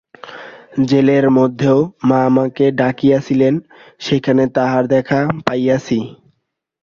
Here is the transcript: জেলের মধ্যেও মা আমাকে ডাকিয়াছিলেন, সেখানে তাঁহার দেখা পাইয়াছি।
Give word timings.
জেলের 0.85 1.25
মধ্যেও 1.29 1.79
মা 2.03 2.19
আমাকে 2.25 2.65
ডাকিয়াছিলেন, 2.71 3.53
সেখানে 3.99 4.43
তাঁহার 4.47 4.83
দেখা 4.87 5.19
পাইয়াছি। 5.45 5.99